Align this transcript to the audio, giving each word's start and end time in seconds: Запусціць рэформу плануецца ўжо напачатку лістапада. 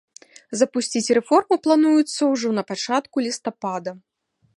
Запусціць 0.59 1.13
рэформу 1.17 1.55
плануецца 1.67 2.21
ўжо 2.31 2.47
напачатку 2.59 3.15
лістапада. 3.27 3.91